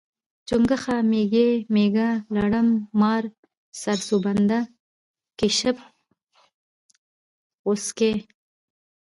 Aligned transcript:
چونګښه، 0.47 0.95
میږی، 1.11 1.51
میږه، 1.73 2.09
لړم، 2.35 2.67
مار، 2.99 3.23
سرسوبنده، 3.81 4.59
کیسپ، 5.39 5.77
غوسکی 7.63 8.13